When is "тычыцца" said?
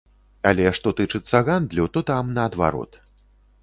1.01-1.43